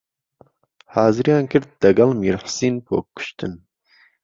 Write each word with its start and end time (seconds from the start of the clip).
حازریان 0.95 1.43
کرد 1.51 1.67
دهگەڵ 1.81 2.09
میرحوسین 2.21 2.75
بۆ 2.85 2.97
کوشتن 3.13 3.53